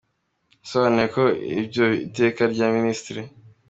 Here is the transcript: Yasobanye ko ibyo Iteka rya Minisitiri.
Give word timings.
Yasobanye 0.61 1.03
ko 1.15 1.23
ibyo 1.61 1.85
Iteka 2.05 2.41
rya 2.53 2.67
Minisitiri. 2.75 3.21